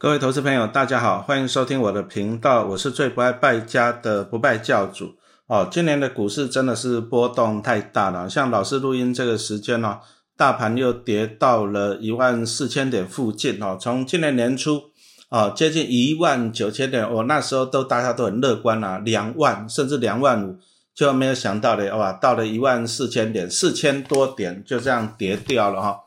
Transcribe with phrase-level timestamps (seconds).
[0.00, 5.16] 各位投资朋友，大家好，欢迎收听我的频道，我是最不爱败家的不败教主。
[5.46, 9.98] 哦，今年的股市真的是波动太大了，像老师录音这个时间呢，
[10.38, 13.76] 大盘又跌到了一万四千点附近哦。
[13.78, 14.84] 从今年年初
[15.28, 20.58] 啊，接近一万九千点，我那时候都大家都很乐观啊，两万甚至两万五，
[20.94, 26.00] 就没有想到的哇，到了一万四千点，四千多点就这样跌掉了哈。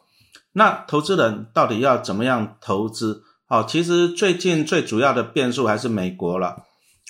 [0.53, 3.21] 那投资人到底要怎么样投资？
[3.53, 6.63] 哦，其实最近最主要的变数还是美国了。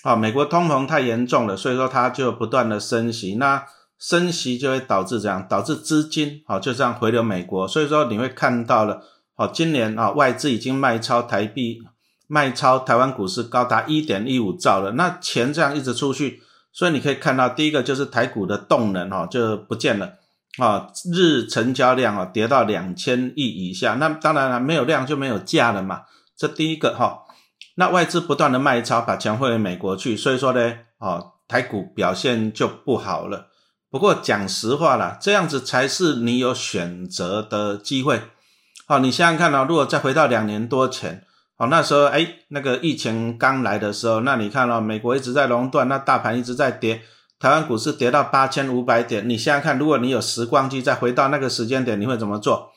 [0.03, 3.35] 哦，美国通膨太严重了，所以说它就不断的升息。
[3.35, 3.63] 那
[3.97, 7.65] 升息就会导致这样，导致资金哦就这样回流美国。
[7.65, 9.01] 所以说你会看到了，
[9.37, 11.79] 哦，今年啊外资已经卖超台币，
[12.27, 14.91] 卖超台湾股市高达一点一五兆了。
[14.97, 16.41] 那钱这样一直出去，
[16.73, 20.15] 所以你可以看到第一个就是台股的动能哦就不见了。
[20.57, 23.93] 啊，日成交量啊跌到两千亿以下。
[23.93, 26.01] 那当然了，没有量就没有价了嘛。
[26.37, 27.23] 这第一个哈，
[27.75, 33.47] 那外资不断的卖超，把钱汇回美国去，所以说呢，哦，台股表现就不好了。
[33.89, 38.21] 不过讲实话啦，这样子才是你有选择的机会。
[38.87, 41.23] 好，你想想看啊，如果再回到两年多前，
[41.55, 47.03] 好，那时候哎，那个疫情刚来的时候，那你看到美国一直在垄断，那大盘一直在跌，
[47.39, 52.71] 台湾股市跌到八千五百点，你想想看，如果你有时光机再回到那个时间点，你会怎么做？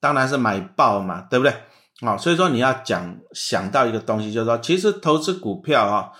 [0.00, 1.54] 当然是买爆嘛，对不对？
[2.00, 6.10] 啊，所以说你要讲想到一个东西，就是说，其实投资股票啊，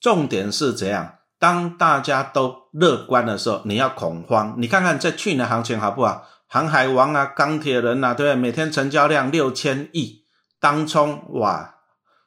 [0.00, 1.14] 重点是怎样？
[1.38, 4.54] 当大家都乐观的时候，你要恐慌。
[4.58, 6.26] 你看看在去年行情好不好？
[6.48, 8.34] 航海王啊，钢铁人啊，对不对？
[8.34, 10.24] 每天成交量六千亿，
[10.58, 11.76] 当冲哇！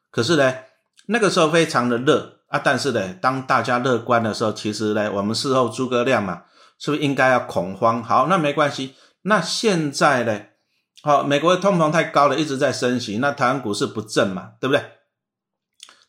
[0.09, 0.53] 可是呢，
[1.07, 6.43] 那个时候非常的热啊，但是呢，当大家乐观的时候，其实呢，我们事后诸葛亮嘛，
[6.79, 8.01] 是不是应该要恐慌？
[8.01, 8.95] 好，那没关系。
[9.23, 10.39] 那现在呢？
[11.05, 14.81] 好，美国的通膨太高了，一直在升息，那台湾股市不振嘛，对不对？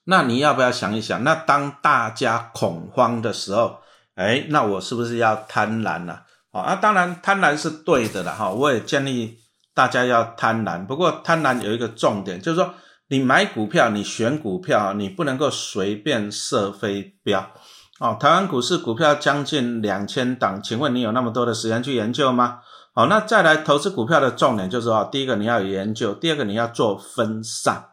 [0.04, 1.24] 那你要不要想一想？
[1.24, 3.80] 那当大家恐慌的时候，
[4.14, 6.20] 哎，那我是不是要贪婪呢？
[6.52, 9.36] 好啊，当然贪婪是对的了哈，我也建议
[9.74, 10.86] 大家要贪婪。
[10.86, 12.74] 不过贪婪有一个重点，就是说
[13.08, 17.50] 你买股票，你选股票，你不能够随便射飞镖。
[17.98, 22.60] 哦，台湾股市股票将近两千档，请问你有那么多的时间去研究吗？
[22.96, 27.86] 好，那再来投资股票的重点就是哦，第一个你要有研究，第二个你要做分散。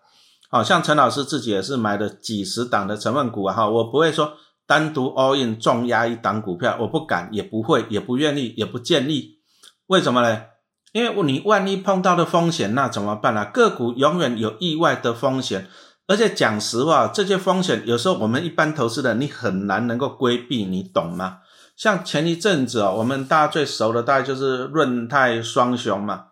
[0.48, 4.34] 好像陈老师自己也是买了几十档的成分股啊，哈，我不会说
[4.68, 9.40] 单独 all in 重压一档股票，我不敢，也不会，也不愿意，也不建议。
[9.88, 10.44] 为什么呢？
[10.92, 13.46] 因为你万一碰到的风险，那怎么办呢？
[13.46, 15.68] 个股永远有意外的风险，
[16.06, 21.40] 而且讲实话，这些风险有时候我们一般投资的你很难能够规避，你懂吗？
[21.82, 26.26] 像前一阵子哦，我们大家最熟的大概就是润泰双雄嘛，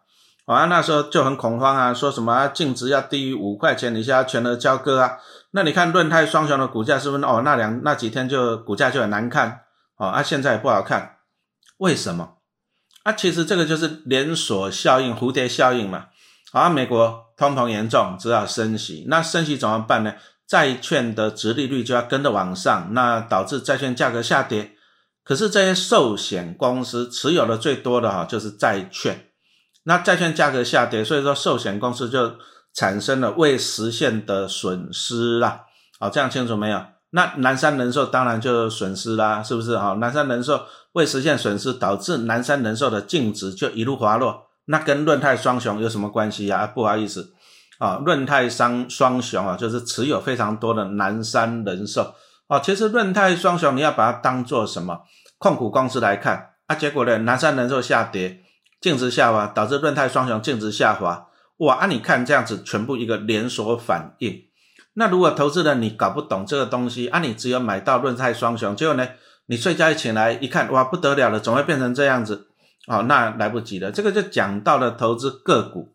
[0.46, 5.18] 啊，那时候就很恐慌啊，说什么净值要低于五块钱，你现在全额交割啊？
[5.50, 7.42] 那你看润泰双雄的股价是不是哦？
[7.44, 9.62] 那两那几天就股价就很难看
[9.98, 11.16] 哦，啊，现在也不好看，
[11.80, 12.34] 为什么？
[13.02, 16.10] 啊，其实这个就是连锁效应、蝴蝶效应嘛。
[16.52, 20.14] 啊，美国通膨严重，只好升息，那升息怎么办呢？
[20.48, 24.76] 债券的值利率就要跟着往上，那导致债券价格下跌。
[25.24, 29.28] 可是这些寿险公司持有的最多的哈就是债券，
[29.84, 32.36] 那债券价格下跌，所以说寿险公司就
[32.74, 35.66] 产生了未实现的损失啦。
[36.00, 36.82] 好，这样清楚没有？
[37.12, 39.78] 那南山人寿当然就损失啦，是不是？
[39.78, 40.62] 哈，南山人寿
[40.94, 44.48] 未实现损失，导致南山人寿的净值就一路滑落。
[44.66, 46.68] 那跟润泰双雄有什么关系呀？
[46.68, 47.34] 不好意思，
[47.80, 52.14] 啊，润泰双双雄啊，就是持有非常多的南山人寿。
[52.50, 55.04] 哦，其实润泰双雄你要把它当做什么？
[55.38, 58.42] 控股公司来看啊，结果呢，南山人寿下跌，
[58.82, 61.28] 净值下滑，导致润泰双雄净值下滑。
[61.58, 64.46] 哇，啊，你看这样子，全部一个连锁反应。
[64.96, 69.08] 那如果投资人你搞不懂这个东西啊，你只有买到润泰双雄，结果呢，
[69.46, 72.48] 你睡觉一起来一看，哇，不得了了，怎么会变成这样子？
[72.88, 73.92] 哦，那来不及了。
[73.92, 75.94] 这个就讲到了投资个股，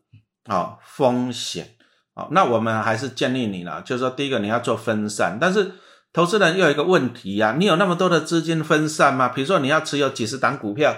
[0.49, 1.75] 哦，风险。
[2.15, 5.73] 哦，那我们还是建议你了，就是说，第一个你要做分散，但是。
[6.15, 9.29] 投资人又有一个问题呀，你有那么多的资金分散吗？
[9.29, 10.95] 比如说你要持有几十档股票，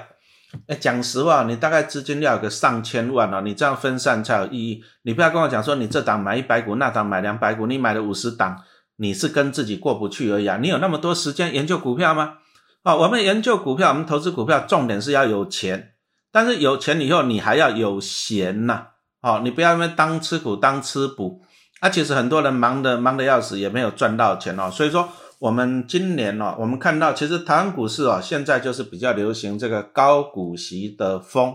[0.67, 4.85] 哎，讲实话，你大概资金要有个上千万哦，你这样分散才有意义。
[5.05, 8.63] 你不要跟我讲说你这档买一百股，那档买两百股，你买了五十档，
[8.97, 10.59] 你是跟自己过不去而已啊。
[10.61, 12.35] 你有那么多时间研究股票吗？
[12.83, 15.95] 哦，我们研究股票，我们投资股票，重点是要有钱，
[16.31, 18.89] 但是有钱以后你还要有闲呐。
[19.23, 21.41] 哦，你不要因为当吃苦当吃补。
[21.81, 24.71] 那其实很多人忙的忙的要死，也没有赚到钱哦。
[24.71, 25.09] 所以说，
[25.39, 31.55] 我们今年哦，我们看到其实台湾股市哦，现在就是比较流行这个高股息的风，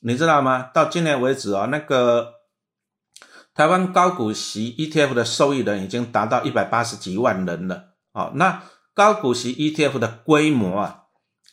[0.00, 0.70] 你知道吗？
[0.74, 2.32] 到今年为止哦，那个
[3.54, 7.84] 台湾高股息 ETF 的受益人已经达到一百八十几万人了。
[8.12, 11.04] 哦，那高股息 ETF 的规模啊，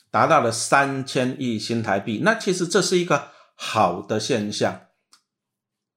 [0.09, 2.21] 达到了三千亿新台币。
[2.23, 4.81] 那其实这是一个好的现象。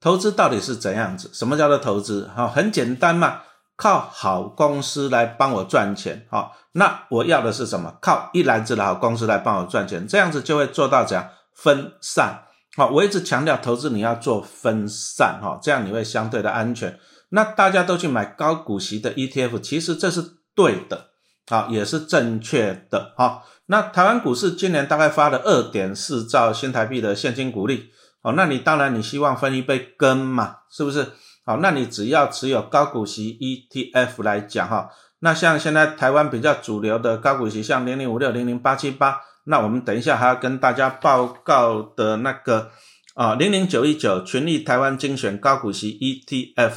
[0.02, 1.30] 投资到底是怎样子？
[1.32, 2.28] 什么叫做投资？
[2.34, 3.42] 哈，很简单嘛，
[3.76, 6.26] 靠好公司来帮我赚钱。
[6.28, 7.94] 好，那我要的是什么？
[8.02, 12.42] 靠一篮子的好公司来帮我赚钱，这样子就会做到怎样分散。
[12.76, 16.98] 好，我一直强调投资你要做分散，哈，这样你会相对的安全。
[17.28, 20.20] 那大家都去买高股息的 ETF，其实这是
[20.56, 21.10] 对的，
[21.46, 23.44] 好，也是正确的，哈。
[23.66, 27.91] 那台湾股市今年大概发了二点四兆新台币的现金股利。
[28.22, 31.12] 哦，那你当然你希望分一杯羹嘛，是不是？
[31.44, 34.88] 好，那你只要持有高股息 ETF 来讲哈，
[35.18, 42.70] 那像现在台湾比较主流的高股息，像零零五六、零零八七八，那我们等一下还要跟大家报告的那个
[43.14, 46.72] 啊零零九一九群力台湾精选高股息 ETF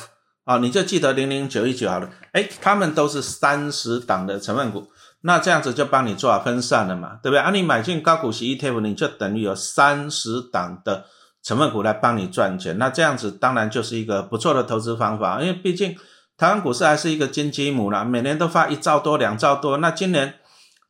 [0.45, 4.87] 啊，你就记得零零九一九好了，哎，他们都是三十档的成分股，
[5.21, 7.39] 那这样子就帮你做好分散了嘛，对不对？
[7.39, 11.05] 啊，你买进高股息 ETF，你就等于有三十档的。
[11.45, 15.95] 成分股来帮你赚钱，那这样子当然就是一个不错的投资方法，因为毕竟
[16.35, 19.77] 台湾股市还是一个金鸡母啦，每年都发一兆多、两兆多。
[19.77, 20.33] 那今年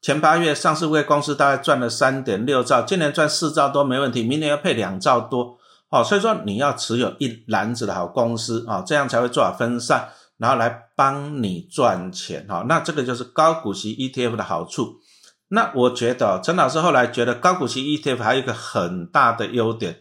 [0.02, 5.58] 前八月上市会公司大概赚了三点六兆，今年赚四兆多没问题，明年要配两兆多，
[5.92, 12.64] 好，所以说你要持有一篮子的好公司啊，这样才会做好分散，然后来帮你赚钱哈。
[12.70, 15.02] 那这个就是高股息 ETF 的好处。
[15.50, 20.00] 那我觉得陈老师后来觉得高股息 ETF 还有一个很大的优点。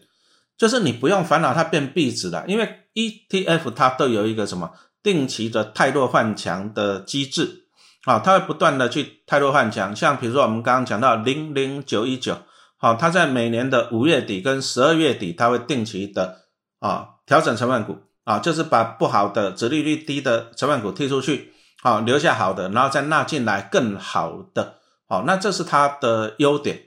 [0.57, 4.71] 就是你不用烦恼它变壁纸了，因为 ETF 它都有一个什么
[5.03, 7.65] 定期的泰弱换强的机制，
[8.05, 9.95] 啊，它会不断的去泰弱换强。
[9.95, 12.37] 像比如说我们刚刚讲到零零九一九，
[12.77, 16.43] 好，它在每年的五月底跟十二月底，它会定期的
[16.79, 21.51] 啊调整成分股，啊，就是把不好的、折利率低的成分股剔出去，
[21.83, 24.75] 好，留下好的，然后再纳进来更好的，
[25.09, 26.83] 好，那这是它的优点。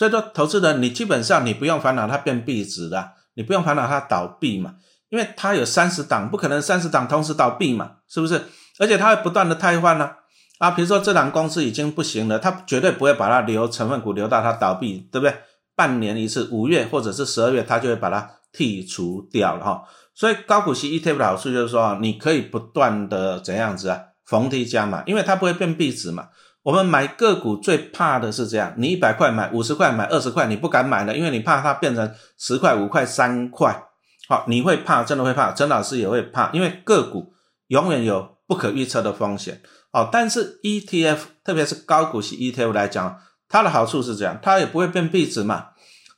[0.00, 4.76] 所以说，投资人你基本上你不用烦恼它变壁纸的，你不用烦恼它倒闭嘛，
[5.10, 8.46] 因为它有三十档，不可能三十档同时倒闭嘛，是不是？
[8.78, 10.12] 而且它会不断的汰换呢，
[10.56, 15.36] 啊，比如说这档公司已经不行了，它绝对不会把它留成分股留到它倒闭，对不对？
[15.76, 18.26] 半年一次，五月或者是十二月，它就会把它
[18.56, 19.82] 剔除掉了哈。
[20.14, 26.28] 所以高股息 ETF 的好处就是说，你可以不断的怎样子啊，逢低加码，因为它不会变壁纸嘛。
[26.62, 33.84] 我们买个股最怕的是这样，你一百块买五十块买二十块，你不敢买了，因为你怕它变成十块五块三块，
[34.28, 37.32] 好，你会怕，真的会怕，曾老师也会怕，因为个股
[37.68, 43.18] 永远有不可预测的风险，好，但是 ETF 特别是高股息 ETF 来讲，
[43.48, 45.68] 它的好处是这样，它也不会变壁纸嘛，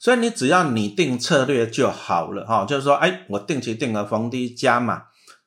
[0.00, 5.04] 所以你只要拟定策略就好了，哈，就是说，哎，我定期定额逢低加码，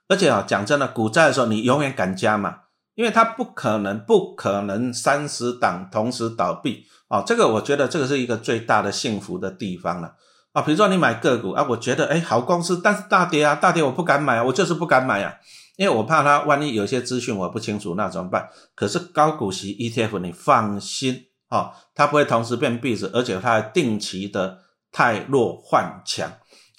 [0.07, 2.59] 而且啊，讲真的，股债的时候你永远敢加码。
[2.95, 7.21] 因为它不可能，不可能三十档同时倒闭啊！
[7.21, 10.15] 这个我觉得这个是一个最大的幸福的地方了
[10.53, 10.61] 啊！
[10.61, 15.35] 比如说你买个股啊，我觉得哎好公司，但是大跌啊，大跌我不敢买啊，我就是不敢买啊，
[15.75, 18.47] 因为我怕它万一有些资讯我不清楚，那怎么办？
[18.73, 24.59] 可是高股息 ETF 你放心啊，它不会同时变壁纸，而且它定期的
[24.91, 26.31] 太弱换强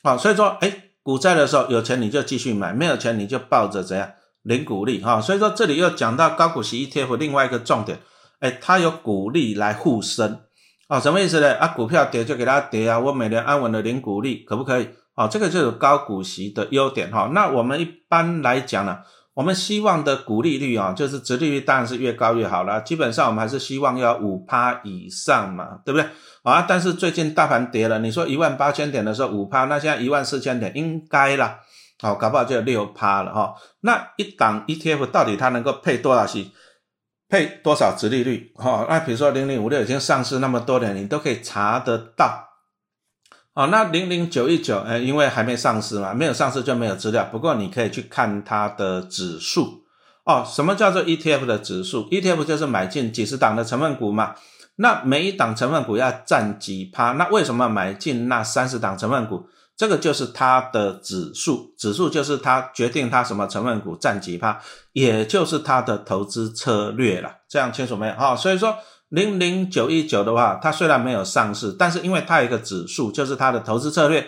[0.02, 0.16] 啊！
[0.16, 0.72] 所以说哎，
[1.02, 4.10] 股债的时候有钱你就继续买，没有钱你就抱着怎样？
[4.46, 7.98] 零股利哈，所以说这里又讲到高股息 ETF 另外一个重点，
[8.38, 10.38] 哎，它有股利来护身
[10.86, 11.54] 啊，什么意思呢？
[11.56, 14.88] 啊，股票跌就给它跌啊，我每年安稳的零股利可不可以？
[15.16, 17.30] 啊，这个就是高股息的优点哈。
[17.32, 18.98] 那我们一般来讲呢，
[19.34, 22.80] 我们希望的股利率啊，就是殖利率当然是越高越好了。
[22.82, 26.08] 基本上我们还是希望要五趴以上嘛，对不对？
[26.44, 31.56] 啊，但是最近大盘跌了，你说一万八千点的时候五趴，那现在一万四千点应该了。
[32.00, 33.54] 好，搞不好就六趴了哈。
[33.80, 36.52] 那一档 ETF 到底它能够配多少息，
[37.28, 38.52] 配多少值利率？
[38.56, 42.44] 哈，那比如说零零五六已经上市那么多年，你都可以查得到。
[43.54, 47.26] 哦，那零零九一九，呃，因为还没上市嘛，没有上市就没有资料。
[47.32, 49.84] 不过你可以去看它的指数。
[50.24, 54.34] 哦，什么叫做 ETF 的指数？ETF 就是买进几十档的成分股嘛。
[54.76, 57.12] 那每一档成分股要占几趴？
[57.12, 59.48] 那为什么买进那三十档成分股？
[59.76, 64.58] 这个就是它的指数，指数就是它决定它什么成分股占几趴，
[64.92, 67.30] 也就是它的投资策略了。
[67.46, 68.14] 这样清楚没有？
[68.14, 68.74] 哈，所以说
[69.10, 74.26] 零零九一九的话，它虽然没有上市，但是因为它有一个指数，就是它的投资策略，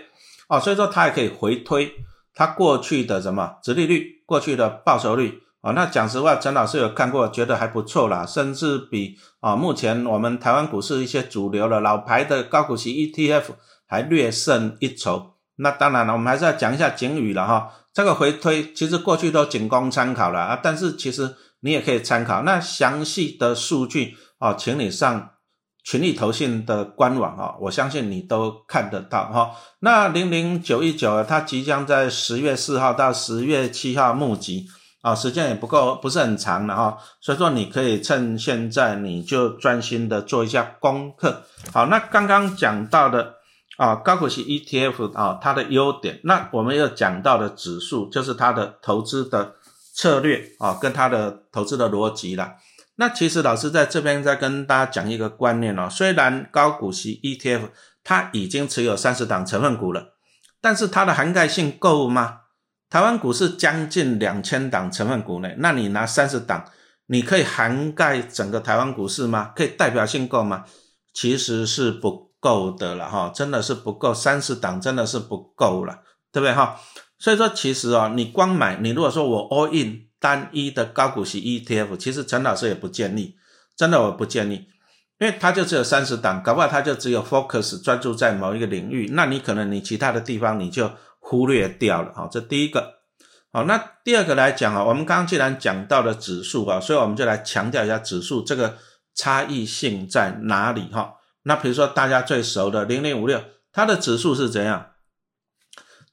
[0.49, 1.91] 哦，所以说它也可以回推
[2.35, 13.45] 它过去的什么殖利率、过去的报酬率，哦，那讲实话，陈老师有看过，觉得还不错啦，甚至比啊目前我们台湾股市一些主流的老牌的高股息 ETF
[13.87, 15.38] 还略胜一筹。
[15.59, 17.71] 那当然了，我们还是要讲一下警语了哈。
[17.93, 22.43] 这个回推其实过去都仅供参考了啊，但是其实你也可以参考。
[22.43, 25.31] 那详细的数据啊，请你上
[25.85, 29.51] 群力投信的官网啊，我相信你都看得到哈。
[29.81, 34.67] 那零零九一九它即将在十月四号到十月七号募集。
[35.01, 41.45] 啊，时间也不够，不是很长的哈，所以说你可以趁现在，你就专心的做一下功课。
[41.73, 43.37] 好，那刚刚讲到的
[43.79, 49.55] 啊，高股息 ETF 啊，它的优点，那我们要讲到的指数就是它的投资的
[49.95, 52.57] 策略啊，跟它的投资的逻辑啦。
[52.97, 57.71] 那其实老师在这边在跟大家讲一个观念哦，虽然高股息 ETF
[58.03, 60.17] 它已经持有三十档成分股了，
[60.61, 62.41] 但是它的涵盖性够吗？
[62.91, 66.65] 台湾股市将近两千档成分股呢，那你拿三十档，
[67.07, 69.53] 你可以涵盖整个台湾股市吗？
[69.55, 70.65] 可以代表性够吗？
[71.15, 76.01] 其实是不够的了哈，真的是不够，三十档真的是不够了，
[76.33, 76.81] 对不对哈？
[77.19, 83.37] 所以说其实哦，你光买，你如果说我 all in 单一的高股息 ETF，其实陈老师也不建议，
[83.77, 84.67] 真的我不建议，
[85.19, 90.91] 因为它就只有三十档，搞不好它就只有 focus 专注在某一个领域，那你可能你其他的地方你就。
[91.21, 93.01] 忽略掉了，好，这第一个，
[93.53, 98.79] 好，那第二个来讲啊，我们刚刚既然讲到了指数啊，所以我们就来强调一下指数这个
[99.15, 101.13] 差异性在哪里哈。
[101.49, 104.91] 那比如说大家最熟的零零五六，它的指数是怎样？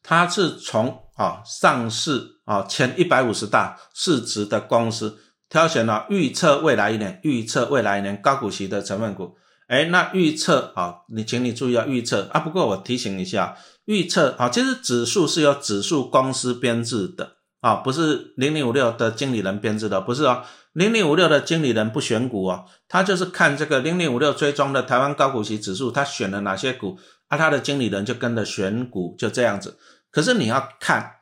[0.02, 9.36] 它是从啊上市啊前一百五十大市值的公司挑选了预测未来一年，预测未来一年高股息的成分股。
[9.68, 12.40] 哎，那预测啊，你请你注意要预测啊。
[12.40, 13.58] 不过我提醒一下。
[13.86, 17.35] 预测啊，其实指数是由指数公司编制的
[17.66, 20.44] 啊，不是零零五六的经理人编制的，不是哦。
[20.74, 29.80] 零零五六的经理人不选股哦，他就是看这个零零五六追踪的台湾高股息指数，他选了哪些股，啊，他的经理人就跟着选股，就这样子。
[30.12, 31.14] 可是你要看，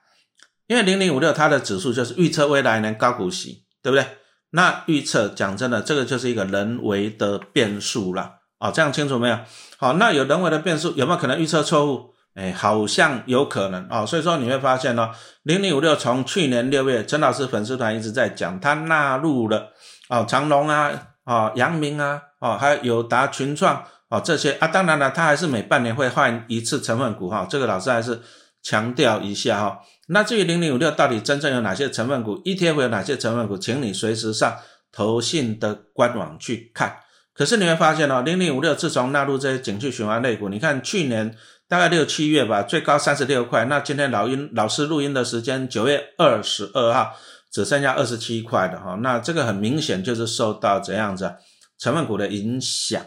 [0.68, 4.06] 因为零零五六它的指数就是预测未来年高股息，对不对？
[4.50, 9.40] 那预测讲真的，这个就是一个人为的变数了啊，这样清楚没有？
[9.78, 12.13] 好，那有人为的变数，有没有可能预测错误？
[12.36, 15.12] 哎，好像有可能哦，所以说你会发现呢，
[15.44, 19.68] 零零五六从去年六月，陈老师粉丝团一直在讲，他纳入了
[20.10, 20.92] 哦长隆啊，
[21.26, 28.20] 哦阳明啊，哦还有达群创哦这些啊，当然了，他还是每半年会换一次成分股哈，这个老师还是
[28.64, 29.82] 强调一下哈。
[30.08, 34.58] 那至于零零五六到底真正有哪些成分股，ETF 有哪些成分股，请你随时上
[34.92, 36.98] 投信的官网去看。
[37.36, 41.36] 可是你会发现哦，零零五六自从纳入这些景气循环类股，你看去年。
[41.74, 43.66] 大概六七月吧，最高三十六块。
[43.66, 47.16] 那今天老音老师录音的时间九月二十二号，
[47.52, 48.96] 只剩下二十七块的哈。
[49.02, 51.34] 那这个很明显就是受到怎样子
[51.80, 53.04] 成分股的影响。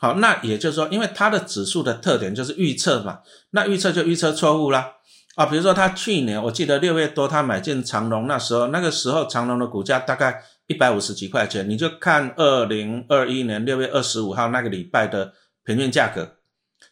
[0.00, 3.20] 好，那也就是说，因为它的指数的特点就是预测嘛，
[3.52, 4.94] 那预测就预测错误啦。
[5.36, 5.46] 啊。
[5.46, 15.34] 比如说他去年我记得六月多他买进长隆，那时候那个时候长隆的股价大概一百五十几块钱，你就看二零二一年六月二十五号那个礼拜的
[15.64, 16.37] 平均价格。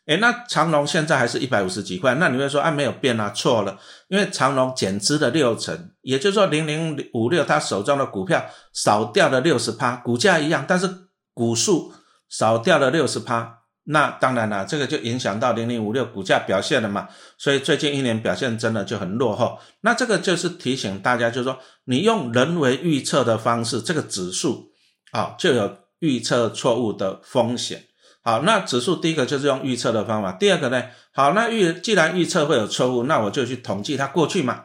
[0.07, 3.29] 哎，那长隆现在还是一百五十几块，那你会说啊没有变啊？
[3.31, 3.77] 错了，
[4.09, 10.89] 因为长隆减资了六成，也就是说零零五六他手中的股票少掉了六十趴，股价一样，但是
[11.35, 11.93] 股数
[12.29, 13.59] 少掉了六十趴，
[13.89, 17.09] 那当然了，这个就影响到零零五六股价表现了嘛。
[17.37, 19.59] 所以最近一年表现真的就很落后。
[19.81, 24.69] 那这个就是提醒大家，就是说你用人为预测的方式，这个指数
[25.11, 27.87] 啊就有预测错误的风险。
[28.26, 30.83] 好，那指数第一个就是用预测的方法，第二个呢？
[31.12, 34.64] 好，那预既然预测会有错误，那我就去统计它过去嘛。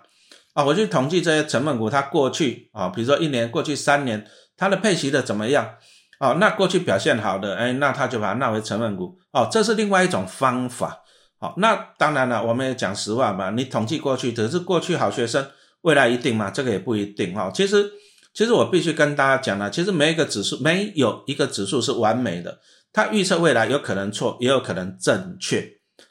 [0.53, 4.25] 啊，我去统计这些成分股它过去啊，比如说一年、过去三年
[4.57, 5.75] 它的配息的怎么样？
[6.19, 9.15] 哦，那过去表现好的，哎，那他就把它纳为成分股。
[9.31, 11.03] 哦，这是另外一种方法。
[11.39, 15.45] 好，那当然了，我们也讲实话嘛，你统计过去只是过去好学生，
[15.81, 16.49] 未来一定嘛？
[16.49, 17.51] 这个也不一定哈。
[17.53, 17.91] 其实，
[18.33, 22.57] 其实我必须跟大家讲了，其实每一个指数没有一个指数是完美的。
[22.93, 25.67] 它预测未来有可能错，也有可能正确。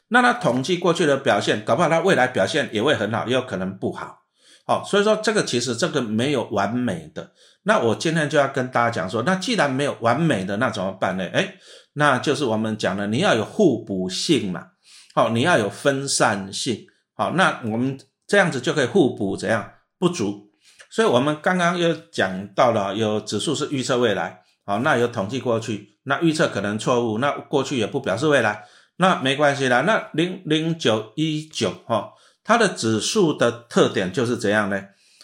[0.09, 4.19] 那它统计过去的表现，搞不好它未来表现也会很好，也有可能不好。
[4.65, 7.31] 好，所以说这个其实这个没有完美的。
[7.63, 11.27] 那我今天就要跟大家讲说，那既然没有完美的，那怎么办呢？
[11.33, 11.55] 哎，
[11.93, 14.67] 那就是我们讲的，你要有互补性嘛。
[15.13, 16.85] 好，你要有分散性。
[17.15, 20.49] 好，那我们这样子就可以互补，怎样不足？
[20.89, 24.41] 所以我们刚刚又讲到了，有指数是预测未来。
[24.65, 28.65] 好，那有统计过去，那预测可能错误，那过去也不表示未来，
[28.97, 29.81] 那没关系啦。
[29.81, 34.81] 那零零九一九哈，它的指数的特点就是怎样呢？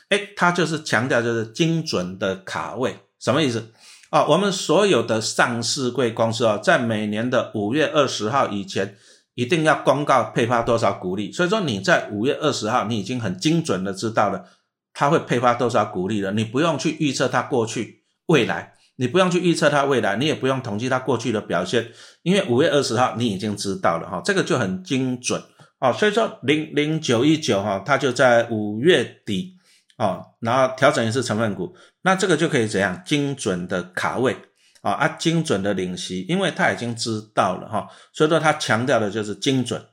[0.10, 3.72] 哎，它就是强调就是精准的卡位，什么意思？
[4.10, 8.96] 啊，我们所有的上市贵公司啊，在每年的五月二十号以前，
[9.34, 11.32] 一定要公告配发多少股利。
[11.32, 14.46] 所以说你在五月二十号，你已经很精准的知道了
[14.94, 18.77] 他会配发多少股利了，你不用去预测它过去未来。
[18.98, 21.92] 你不用去预测它未来，你也不用统计它过去的表现，
[22.24, 25.42] 因为五月二十号你已经知道了哈，这个就很精准
[25.80, 25.94] 啊。
[25.94, 29.54] 所以说零零九一九哈，它就在五月底
[29.98, 34.36] 哦，然后调整一次成分股，那这个就可以怎样精准的卡位
[34.82, 39.86] 啊啊，精准的领息，因为它已经知道了哈，所以说它强调的就是精准。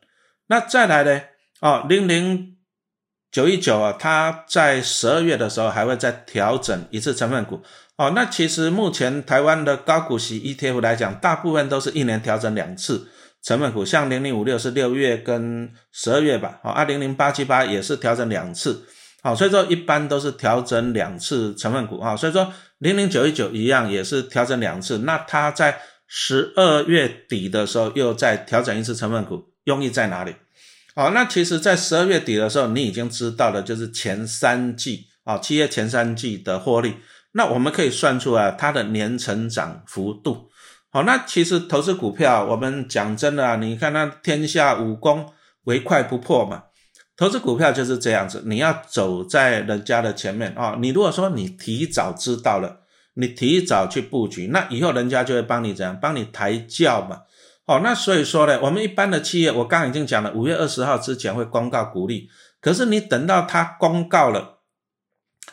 [0.46, 1.20] 那再来呢
[1.60, 2.56] 哦，零零
[3.30, 7.62] 九一九啊，它在十二月的时候还会再调整一次成分股。
[7.96, 13.06] 哦，那其实目前台湾的高股息 ETF 来讲，大部分都是一年调整两次
[13.40, 18.84] 成分股，像零零五六是六月跟十二月吧，哦，二零零八七八也是调整两次，
[19.22, 30.34] 好，所以说一般都是调整两次成分股啊，所以说零零九一九一样也是调整两次，那它在十二月底的时候又再调整一次成分股，用意在哪里？
[30.96, 36.94] 好，那其实，在十二月底的时候，你已经知道了，就是前三季啊，企业前三季的获利。
[37.36, 40.48] 那我们可以算出来它的年成长幅度。
[40.90, 45.32] 好，那其实投资股票，我们讲真的啊，你看那天下武功，
[45.64, 46.62] 唯快不破嘛。
[47.16, 50.76] 投资股票就是这样子，你要走在人家的前面啊。
[50.80, 52.82] 你如果说你提早知道了，
[53.14, 57.22] 你提早去布局，那以后人家就会帮你怎样，帮你抬轿嘛。
[57.66, 62.28] 好，那所以说呢，我们一般的企业，我刚已经讲了，五月二十号之前会公告股利，
[62.60, 64.53] 可是你等到它公告了。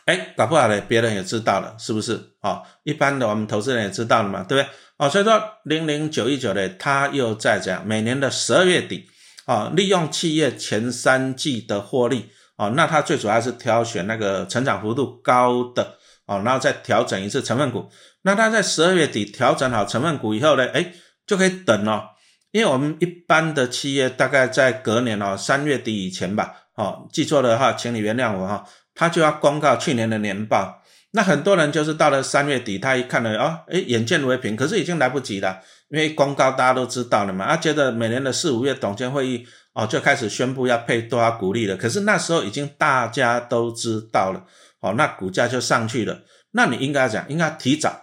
[0.05, 2.61] 哎，搞不好呢，别人也知道了，是不是啊？
[2.83, 4.73] 一般的我们投资人也知道了嘛，对不对？
[4.97, 9.07] 哦，所以说零零九一九呢，它又在讲每年的十二月底
[9.45, 17.89] 啊，利用企业前三季的获利啊，那它最主要是挑选那个成长幅度高的哦，然后再调整一次成分股。
[18.23, 20.93] 那它在十二月底调整好成分股以后呢，哎，
[21.25, 22.03] 就可以等哦，
[22.51, 28.63] 因为我们一般的企业大概在隔年哦三月底以前吧，哦，记错的话，请你原谅我哈。
[29.01, 44.45] 他就要公告去年的年报，那很多人就是到了三月底，他一看了哦，哎，眼见为凭，可是已经来不及了，因为公告大家都知道了嘛，啊，接着每年的四五月董监会议哦，就开始宣布要配多少股利了，可是那时候已经大家都知道了，
[44.81, 46.19] 哦，那股价就上去了，
[46.51, 47.99] 那你应该讲，应该提早，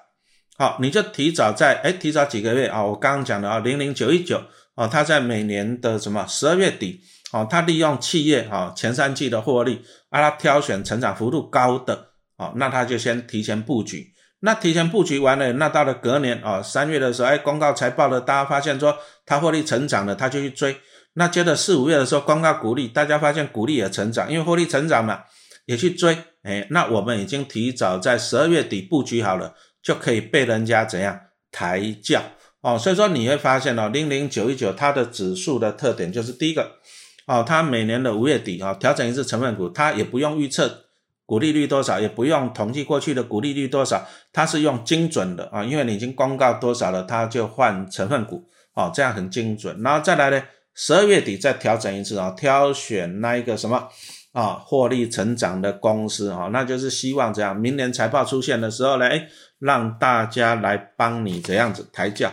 [0.59, 4.43] 好，你就提早在，哎，提早几个月啊，我刚刚讲的啊，零零九一九
[4.75, 7.01] 哦，他在每年的什么十二月底。
[7.31, 14.15] 哦，他利用企业哈前三季的获利，啊，他挑选成长幅度高的，哦，那他就先提前布局。
[14.41, 20.79] 那提前布局完了，那到了隔年啊，三月的时候，哎，公告财报了，大家发现说他获利成长了，他就去追。
[21.15, 25.25] 那接着四五月的时候，公告股利，大家发现股利也成长，因为获利成长嘛，
[25.67, 26.17] 也去追。
[26.45, 31.21] 哎，那我们已经提早在十二月底布局好了，就可以被人家怎样
[31.53, 32.23] 抬轿
[32.63, 32.79] 哦。
[32.79, 36.79] 所以说你会发现哦，零零九一九它的指数的特点就是第一个。
[37.29, 40.87] 哦，它每年的五月底啊，调整一次成分股，它也不用预测
[41.27, 49.79] 股利率多少，也不用统计过去的股利率多少，它是用精准的啊，因为你已经公告多少了，它就换成分股，哦，这样很精准。
[49.83, 50.43] 然后再来呢，
[50.75, 53.89] 十二月底再调整一次啊，挑选那一个什么
[54.33, 62.33] 啊，获利成长的公司啊，那就是希望这样，明年财报出现的时候呢，哎，让大家来帮你这样子抬价。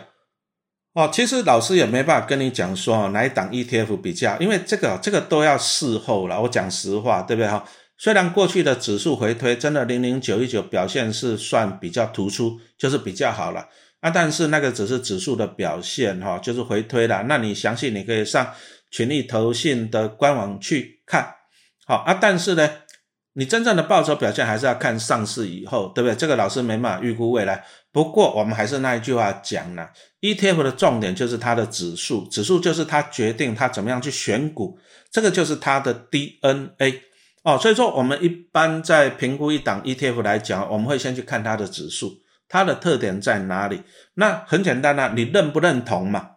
[0.95, 6.41] 哦，其实老师也没办法跟你讲说哪一档 ETF 比较，因为这个这个都要事后了。
[6.41, 7.65] 我讲实话，对不对哈？
[7.97, 13.67] 虽然过去的指数回推真的零零九一九表现是算比较突出，就是比较好了
[13.99, 17.23] 啊，但是那个只是指数的表现哈，就是回推了。
[17.27, 18.53] 那你详细你可以上
[18.89, 21.35] 群力投信的官网去看，
[21.85, 22.69] 好啊，但是呢。
[23.37, 26.15] 你真正的报酬表现还是要看上市以后，对不对？
[26.15, 27.65] 这个老师没办法预估未来。
[27.95, 29.87] 不过我们还是那一句话讲呢
[30.19, 34.77] ，ETF 的重点就是它的指数，指数就是它决定它怎么样去选股，
[35.09, 37.03] 这个就是它的 DNA
[37.43, 37.57] 哦。
[37.57, 42.17] 所以说，我们一般在评估一档 ETF 来讲，我们会先去看它的指数，
[42.49, 43.81] 它的特点在哪里？
[44.15, 46.31] 那很简单啊，你认不认同嘛？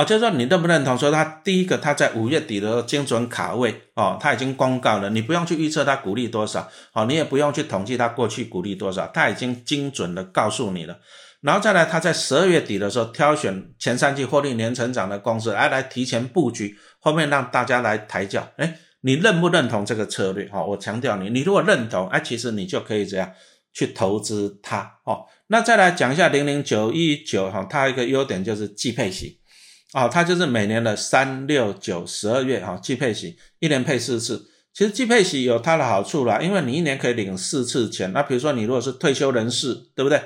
[0.00, 0.96] 哦，就是说你认不认同？
[0.96, 10.98] 说他第一个，他在五月底的精准卡位哦，他已经公告了，你不用去预测他股利多少，哦，你也不用去统计他过去股利多少，他已经精准的告诉你了。
[11.42, 18.48] 然后再来，他在十二月底的时候挑选前三季获利年成长的公司，来来提前布局，后面让大家来抬轿。
[18.56, 20.48] 哎，你认不认同这个策略？
[20.50, 23.30] 哦，我强调你，你如果认同，哎，其实你就可以这样
[23.74, 24.98] 去投资它。
[25.04, 29.36] 哦，那再来讲一下零零九一九哈，它一个优点就是季配型。
[29.92, 34.46] 啊，它就是每年的三六九十二月哈，季配息一年配四次。
[34.72, 38.12] 其实季配息有它的好处啦，因为你一年可以领四次钱。
[38.12, 40.22] 那比如说你如果是退休人士，对不对？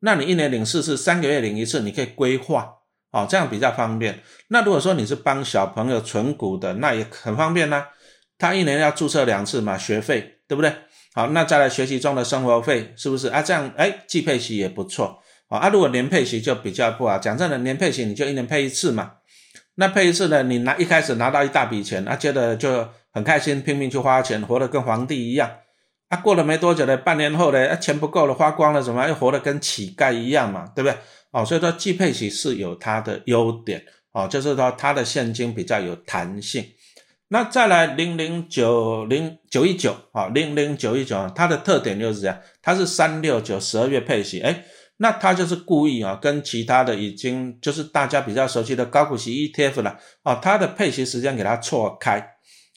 [0.00, 2.68] 那你一年领四次，三个月领一次，你可以规划
[3.12, 4.20] 哦，这样比较方便。
[4.48, 7.84] 那如果说你是帮小朋友存股的，那也很方便呢。
[8.36, 10.74] 他一年要注册两次嘛，学费对不对？
[11.14, 13.40] 好，那再来学习中的生活费是不是啊？
[13.40, 15.68] 这样哎，季配息也不错啊。
[15.68, 17.18] 如果年配息就比较不好。
[17.18, 19.12] 讲真的，年配息你就一年配一次嘛。
[19.76, 25.50] 那配一次呢，你拿一开始拿到一大笔钱，啊，接着就很开心，拼命去花钱，活得跟皇帝一样。
[26.08, 30.70] 啊，过了没多久呢，半年后呢，啊，钱不够了，花光了，怎么又活得跟乞丐一样嘛？
[30.76, 30.96] 对不对？
[31.32, 36.64] 哦，所以说季配息是有它的优点哦，就是说它的现金比较有弹性。
[37.28, 44.62] 那再来零零九零九一九啊，零零九一九啊它的特点就是这样，它是三六九十二月配息，哎，
[44.96, 52.24] 那它就是故意啊，跟其他的已经就是大家比较熟悉的高股息 ETF 了啊，它的配息时间给它错开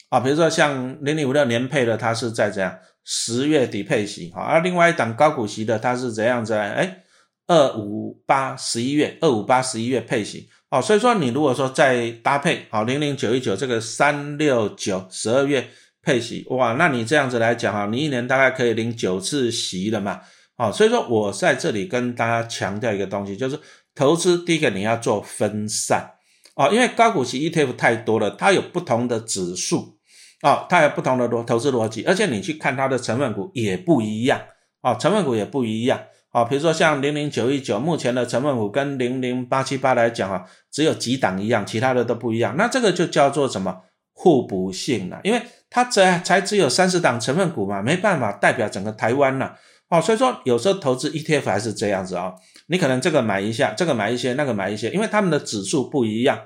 [0.08, 6.54] 啊，比如说像零零五六年配的，它是在怎样十月底配息啊，而另外一档高股息的，它是怎样子？
[6.54, 7.02] 哎。
[7.50, 15.66] 二五八十一月，二五八十一月配息哦，所以说你如果说再搭配好零零九一九这个三六九十二月
[16.02, 20.20] 配息，哇，那你这样子来讲啊，你一年大概可以领九次息了嘛，
[20.58, 23.58] 哦，所以说我在这里跟大家强调一个东西，就是
[23.94, 26.14] 投资第一个你要做分散
[26.56, 29.96] 哦，因为高股息 ETF 太多了，它有不同的指数
[30.42, 34.40] 哦，它有不同的逻投资逻辑，而且你去看它的成分股也不一样
[34.82, 36.00] 哦，成分股也不一样。
[36.30, 42.54] 啊，比如说像零零九一九，目前的成分股跟零零八七八来讲啊，只有几档一样，其他的都不一样。
[42.58, 43.80] 那这个就叫做什么
[44.12, 45.40] 互补性了，因为
[45.70, 49.56] 它才才只有三十档成分股嘛，没办法代表整个台湾了。
[49.90, 52.34] 哦，所以说有时候投资 ETF 还是这样子啊，
[52.66, 56.38] 你可能这个买一下，这个买一些，那个买一些，因为他们的指数不一样。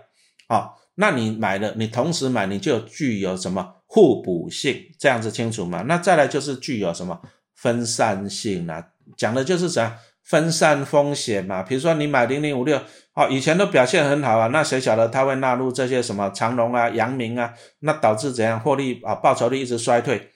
[0.48, 5.84] 啊，那你买了，你同时买，你就具有什么互补性，这样子清楚吗？
[5.88, 7.20] 那再来就是具有什么
[7.56, 8.84] 分散性啊。
[9.16, 12.78] 讲的就是怎样分散风险嘛，比如说你买零零五六，
[13.14, 20.30] 哦，以前都表现很好啊，那谁晓得它会纳入这些什么长隆啊、阳明啊，那导致怎样获利啊、报酬率一直衰退。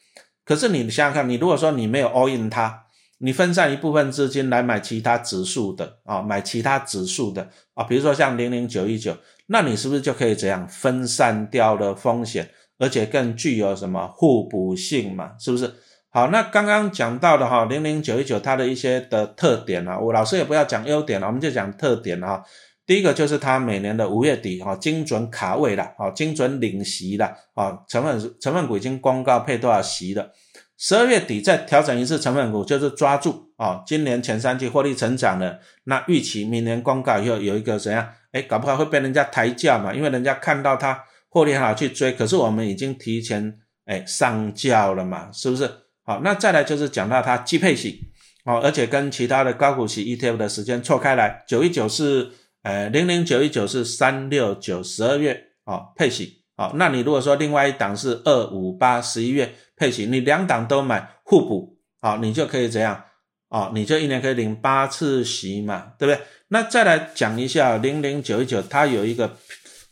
[0.45, 2.86] 可是你想想看，你如果说你没有 all in 它，
[3.19, 15.33] 你分散一部分资金来买其他指数的啊，买其他指数的啊，比如说像零零九一九，那你是不是就可以怎样分散掉了风险，而且更具有什么互补性嘛？
[15.39, 15.73] 是不是？
[16.11, 22.43] 好，那刚刚讲到的哈，零零九一九它的一些的特点啊，我老师也不要讲优点了，我们就讲特点哈。
[22.87, 30.31] 第一个就是它每年的五月底哈，精准卡位了，啊，精准领息了，啊，成分成分股已经公告配多少息了，
[30.79, 38.07] 十二月底再调整一次成分股，就是抓住啊，今年前三季获利成长的，那预期明年公告以后有一个怎样？
[38.33, 45.71] 哎，搞不好会被人家抬价嘛，因为人家看到它获利很好去追，可是我们已经提前哎上轿了嘛，是不是？
[46.05, 48.11] 好，那再来就是讲到它季配息，
[48.45, 52.31] 哦，而且跟其他的高股息 ETF 的时间错开来，九一九是，
[52.63, 63.05] 呃，零零九一九是三六九十二月，哦，配息，好，那你如果说另外一档是二五八十一月配息，你两档都买互补，好，你就可以怎样，
[63.51, 66.25] 哦，你就一年可以领八次息嘛，对不对？
[66.49, 69.37] 那再来讲一下零零九一九，它有一个，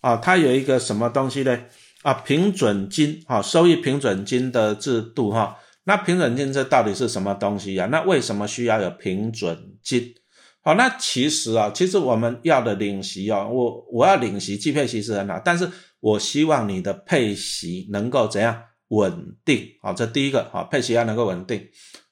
[0.01, 1.59] 啊，它有一个什么东西呢？
[2.03, 5.59] 啊，平准金，哈，收益平准金的制度，哈。
[5.87, 7.87] 那平准金这到底是什么东西呀？
[7.91, 10.15] 那为什么需要有平准金？
[10.63, 15.69] 好，那其实啊，其实我们要的领息哦，我我要领息，季配息是很好，但是
[16.05, 19.67] 我希望你的配息能够怎样稳定？
[19.81, 21.67] 好，这第一个，好，配息要能够稳定。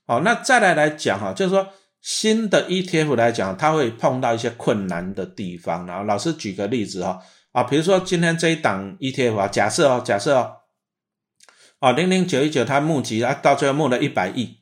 [0.06, 1.68] 好，那再来来讲哈，就是说
[2.00, 5.86] 新的 ETF 来讲，它会碰到一些困难的地方。
[5.86, 7.20] 然后老师举个例子哈，
[7.52, 10.56] 啊，比如说今天这一档 ETF 啊，假设哦，假设哦。
[11.80, 14.60] 啊，零零九一九，它募集啊，到最后募了一百亿。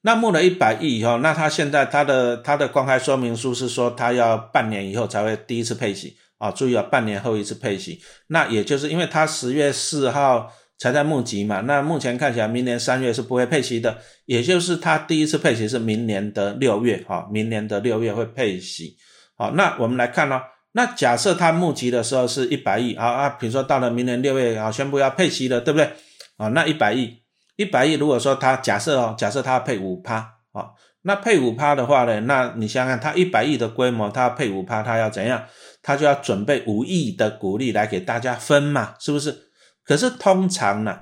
[0.00, 6.50] 那募了一百亿以后，那它现在它的它的公开说明书是说，它要半年以后才会第一次配息啊。
[6.50, 8.00] 注意啊，半年后一次配息。
[8.28, 13.96] 那也就是因为它十月四号才在募集嘛，那目前看起来明年三月是不会配息的。
[14.26, 18.96] 也就是它第一次配息是明年的六月哈，明年的六月会配息。
[19.36, 20.40] 好，那我们来看呢，
[20.72, 25.90] 那假设它募集的时候是一百亿啊啊，比如说到了明年六月啊，宣布要配息了，对不对？
[26.36, 27.22] 啊，那一百亿，
[27.56, 30.16] 一百亿，如果说它假设哦，假设它配五趴，
[30.52, 30.70] 啊，
[31.02, 35.44] 那配五趴的话呢，那你想想看，它一百亿的规模，它配五趴，它要怎样？
[35.84, 39.50] 他就要准备五亿的股利来给大家分嘛，是不是？
[39.84, 40.98] 可是通常呢，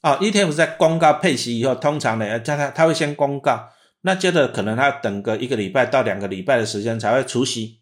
[0.00, 3.68] 啊，ETF 在公告配息以后，通常呢，叫他，他会先公告，
[4.02, 7.80] 那接着可能它等个一个礼拜到两个礼拜的时间才会除息。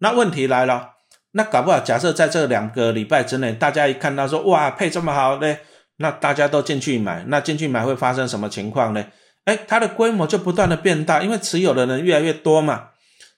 [0.00, 0.90] 那问题来了，
[1.32, 5.60] 那搞不好假设在这两个礼拜之内，大家一看到说，哇，配这么好嘞。
[5.96, 9.06] 那大家都进去买，那进去买会发生什么情况呢？
[9.44, 12.90] 哎，它的规模就不断的变大，因为持有的人越来越多嘛。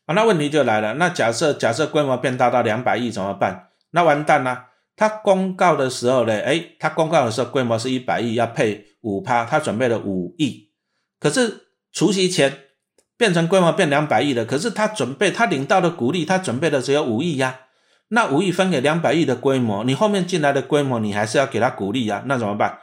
[0.07, 3.69] 啊，那问题就来了，那假设假设规模变大到两百亿怎么办？
[3.91, 4.67] 那完蛋了。
[4.99, 10.71] 他公告的时候呢，哎，他公告的时候规模是一百亿，要配五趴，他准备了五亿。
[11.21, 12.61] 可是除夕前
[13.19, 17.61] 变成规模变两百亿了，可是他准备他领到的股利，他准备的只有五亿呀。
[18.09, 22.23] 那五亿分给两百亿的规模，你后面进来的规模，你还是要给他股利呀？
[22.25, 22.79] 那怎么办？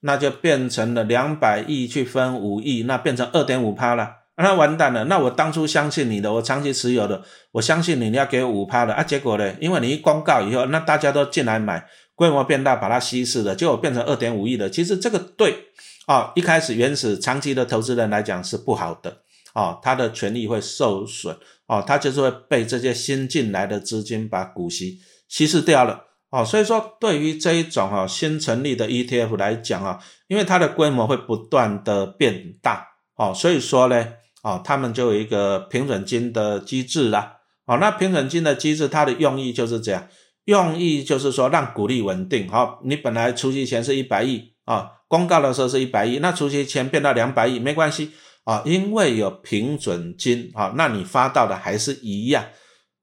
[0.00, 4.17] 那就变成了两百亿去分五亿，那变成二点五趴了。
[4.40, 5.04] 那完蛋了！
[5.06, 7.20] 那我当初相信你的，我长期持有的，
[7.50, 9.02] 我相信你，你要给我五趴的啊！
[9.02, 9.52] 结果呢？
[9.60, 14.70] 因为你一公告以后，那大家都进来买，规模变大，把它稀释了，结果变成二点五亿的。
[14.70, 15.64] 其实这个对
[16.06, 19.22] 啊，一开始原始长期的投资人来讲是不好的
[19.54, 26.44] 啊，他的权利会受损啊，他就是会被这些新进来的资金把股息稀释掉了啊。
[26.44, 29.98] 所以说，对于这一种啊新成立的 ETF 来讲啊，
[30.28, 34.06] 因为它的规模会不断的变大哦，所以说呢。
[34.42, 37.36] 哦，他们就有一个平准金的机制啦。
[37.66, 40.08] 哦，那平准金的机制，它的用意就是这样，
[40.44, 42.48] 用意就是说让股利稳定。
[42.48, 48.12] 好，你本来除息前是一百亿啊，公告的时候是一百亿，那除息前变到两百亿没关系
[48.44, 52.46] 啊，因为有平准金啊，那你发到的还是一样。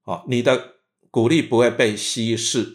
[0.06, 0.60] 哦，你的
[1.12, 2.66] 股利不会被稀释。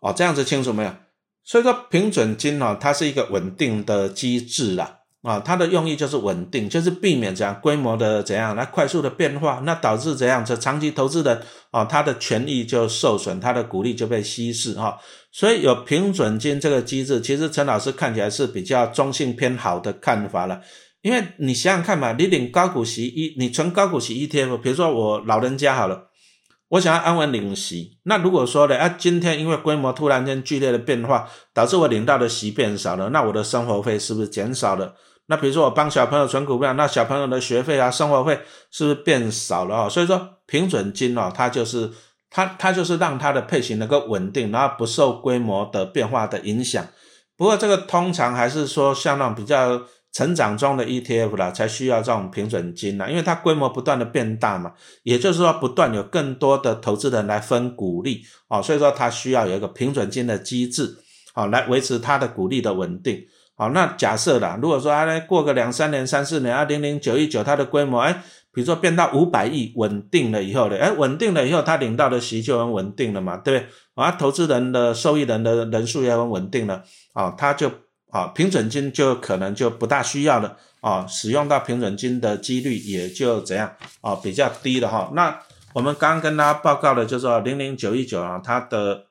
[0.00, 0.94] 哦，这样子清楚没有？
[1.42, 5.00] 所以说平准金哦，它是一个稳定的机制啦。
[5.24, 14.98] 啊它的用意就是稳定，就是避免这样规模的怎样来快速的变化，那导致怎样这长期投资人啊，他的权益就受损，他的股利就被稀释哈。
[15.32, 20.60] 所以有平准金这个机制，其实陈老师看起来是比较中性偏好的看法了。
[21.02, 26.10] 因为你想想看嘛，你领高股息一，你存高股息 ETF，比如说我老人家好了，
[26.68, 34.94] 我想要安稳领息，那如果说呢，啊，今天因为规模突然间剧烈的变化，导致我领到的息变少了，那我的生活费是不是减少了？
[35.26, 39.88] 那比如说我帮小朋友存股票，那小朋友的学费啊、生活费是不是变少了啊？
[39.88, 41.90] 所以说平准金哦，它就是
[42.28, 46.86] 它它就是让它的配型能够稳定，然后不受规模的变化的影响。
[47.36, 49.82] 不过这个通常还是说像那种比较
[50.12, 60.98] 成长中的 ETF 啦，才需要这种平准金啦，因为它规模不断的变大嘛，也就是说不断有更多的投资人来分股利哦，所以说它需要有一个平准金的机制
[61.34, 63.24] 哦，来维持它的股利的稳定。
[63.56, 68.12] 好，那假设啦，如果说啊，过个两三年、三四年，啊，零零九一九它的规模，哎，
[68.52, 73.68] 比如说变到五百亿，稳定了以后呢，哎，稳定了以后，它领到的息就很稳定了嘛，对不对？
[73.94, 77.70] 啊，投资人的受益人的人数也很稳定了，啊，它就
[78.10, 85.12] 啊，平准金就可能就不大需要了，啊，使用到平准金的几率也就怎样，啊，比较低了哈。
[85.14, 85.38] 那
[85.74, 89.04] 我们刚刚跟大家报告的，就是说零零九一九啊，它的。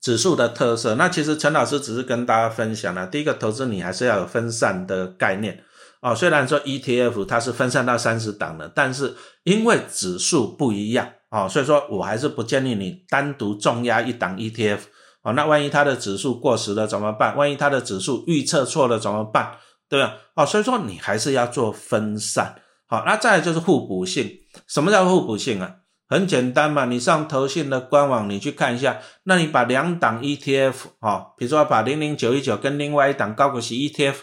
[0.00, 3.06] 指数的特色，那其实陈老师只是跟大家分享了。
[3.06, 5.64] 第一个投资你还是要有分散的概念
[6.00, 6.14] 啊。
[6.14, 14.78] 虽然说 ETF 它是分散到三十档的，但是因为指数不一样啊，所以说我还是不建议你单独重压一档 ETF
[15.22, 15.32] 啊。
[15.32, 17.36] 那万一它的指数过时了怎么办？
[17.36, 19.56] 万一它的指数预测错了怎么办？
[19.88, 20.14] 对吧？
[20.34, 22.56] 哦，所以说你还是要做分散。
[22.88, 24.30] 好，那再就是互补性。
[24.68, 25.76] 什么叫互补性啊？
[26.08, 28.98] 很简单嘛，你上投信的官网，你去看一下。
[29.24, 34.14] 那你把两档 ETF 哦，比如说把零零九一九跟另外一档高股息 ETF，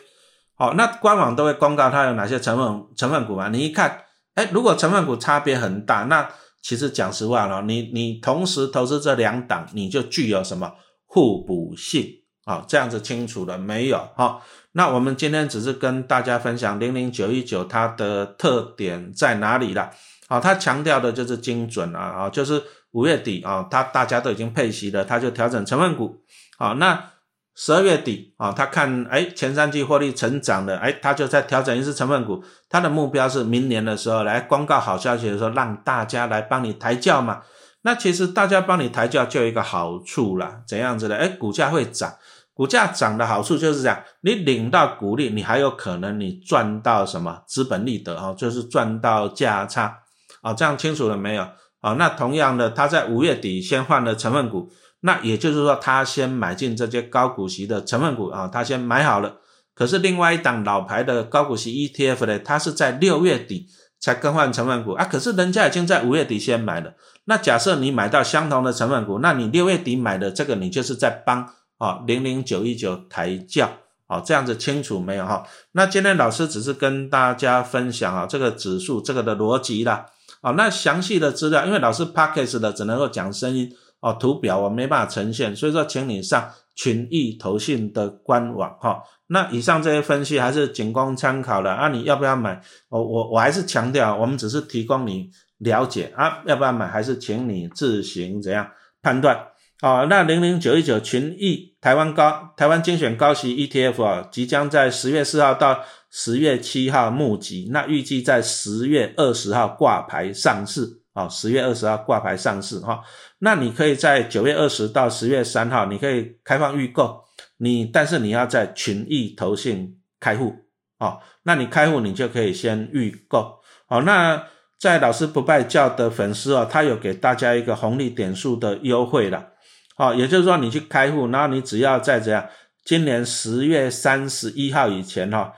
[0.55, 3.49] 好，那官网都会公告它有哪些成分成分股嘛。
[3.49, 6.29] 你一看，哎，如果成分股差别很大，那
[6.61, 10.71] 其实讲实话了，你你同时投资这两档，你就具有什么
[11.05, 12.07] 互补性
[12.45, 12.63] 啊？
[12.65, 13.97] 这样子清楚了没有？
[14.15, 14.41] 哈，
[14.71, 19.91] 那我们今天只是跟大家分享零零九一九它的特点在哪里了。
[20.27, 26.21] 啊，他强调的就是精准啊，啊，就是五月底啊，他大家都已经配息了，他就调整成分股。
[26.57, 27.11] 好，那
[27.55, 32.43] 十二月底啊，他看哎前三季获利成长的，哎，他就再调整一次成分股。
[32.69, 37.41] 他的目标是明年的时候来公告好消息的时候，让大家来帮你抬轿嘛。
[37.83, 41.17] 那其实大家帮你抬轿就有一个好处啦，怎样子的？
[41.17, 42.13] 哎，股价会涨，
[42.53, 49.99] 股价涨的好处就是这样，你领到股利，你还有可能你赚到什么资本利得啊，就是赚到价差。
[50.43, 51.47] 啊，这样清楚了没有？
[51.81, 59.37] 啊，那同样的，他在五月底先换了成分股，那也就是说，他先买进这些高股息的成分股啊，他先买好了。
[59.75, 63.67] 可是另外一档老牌的高股息 ETF 呢，它是在六月底
[63.99, 66.93] 才更换成分股啊，可是人家已经在五月底先买了。
[67.25, 73.69] 那假设你买到相同的成分股，那你六月底买的这个，你就是在帮啊零零九一九抬轿。
[74.05, 75.43] 好，这样子清楚没有哈？
[75.71, 80.05] 那今天老师只是跟大家分享啊这个指数这个的逻辑啦。
[80.43, 89.01] 好，那详细的资料，因为老师 p a c k a g e 的只能够讲声音哦，图表我没办法呈现，所以说请你上群益投信的官网哈。
[89.27, 92.61] 那以上这些分析还是仅供参考的啊，你要不要买？
[92.89, 95.29] 我我我还是强调，我们只是提供你
[95.59, 98.69] 了解啊，要不要买还是请你自行怎样
[99.01, 99.47] 判断
[99.79, 100.05] 啊？
[100.09, 105.79] 那零零九一九群益台湾高台湾精选高息 ETF 啊，即将在十月四号到
[106.13, 113.01] 十月七号募集，那预计在十月二十号挂牌上市啊，十月二十号挂牌上市哈。
[113.39, 117.23] 那你可以在九月二十到十月三号，你可以开放预购，
[117.57, 120.53] 你但是你要在群益投信开户
[120.99, 124.43] 哦，那你开户你就可以先预购哦，那。
[124.79, 129.51] 在老师不拜教的粉丝哦，他有给大家一个红利点数的优惠了，
[129.95, 132.45] 哦，也就是说你去开户，然后你只要在这样，
[132.83, 135.53] 今年十月三十一号以前哈，哦，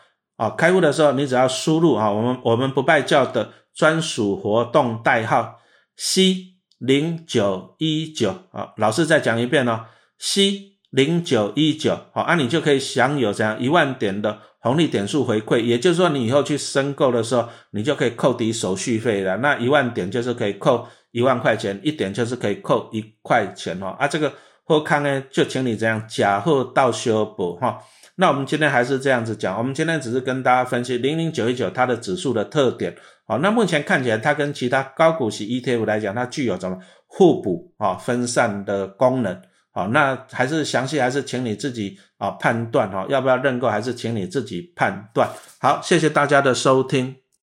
[0.58, 5.60] 开户的时候你只要输入啊，我们我们不败教的专属活动代号
[5.98, 9.86] C 零九一九啊，老师再讲一遍哦
[10.20, 14.40] ，C 零九一九，好，那你就可以享有这样一万点的。
[14.60, 19.38] 红利点数回馈，也就是说，你以后去申购的时候，你就可以扣抵手续费了。
[19.38, 23.96] 那一万点就是可以扣一万块钱，一点就是可以扣一块钱哦。
[24.00, 27.78] 啊，这个后康呢，就请你这样假货到修补哈。
[28.18, 32.96] 那我们今天还是这样子讲，我们今天只是跟大家分析零零九一九它的指数的特点。
[33.28, 39.42] 好，那目前看起来它跟其他高股息 ETF 来讲，它具有什么互补啊、分散的功能。
[39.72, 45.30] 好，那还是详细还是请你自己啊判断哈，要不要认购还是请你自己判断。
[45.60, 47.25] 好，谢谢大家的收听。